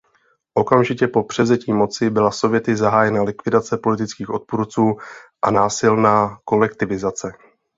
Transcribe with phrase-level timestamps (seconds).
[0.53, 4.95] Okamžitě po převzetí moci byla sověty zahájena likvidace politických odpůrců
[5.41, 7.31] a násilná kolektivizace.